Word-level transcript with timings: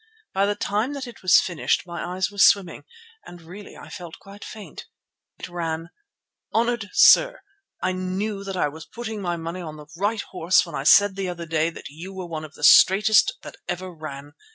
By 0.33 0.47
the 0.47 0.55
time 0.55 0.93
that 0.93 1.05
it 1.05 1.21
was 1.21 1.39
finished 1.39 1.85
my 1.85 2.03
eyes 2.15 2.31
were 2.31 2.39
swimming 2.39 2.85
and 3.23 3.39
really 3.39 3.77
I 3.77 3.89
felt 3.91 4.17
quite 4.17 4.43
faint. 4.43 4.87
It 5.37 5.47
ran: 5.47 5.91
"HONOURED 6.55 6.89
SIR,—I 6.91 7.91
knew 7.91 8.43
that 8.43 8.57
I 8.57 8.67
was 8.67 8.87
putting 8.87 9.21
my 9.21 9.37
money 9.37 9.61
on 9.61 9.77
the 9.77 9.85
right 9.95 10.21
horse 10.31 10.65
when 10.65 10.73
I 10.73 10.85
said 10.85 11.15
the 11.15 11.29
other 11.29 11.45
day 11.45 11.69
that 11.69 11.89
you 11.89 12.15
were 12.15 12.25
one 12.25 12.43
of 12.45 12.55
the 12.55 12.63
straightest 12.63 13.37
that 13.43 13.57
ever 13.69 13.93
ran. 13.93 14.33